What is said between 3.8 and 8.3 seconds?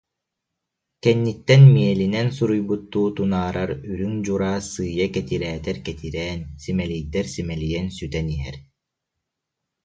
үрүҥ дьураа сыыйа кэтирээтэр-кэтирээн, симэлийдэр-симэлийэн сүтэн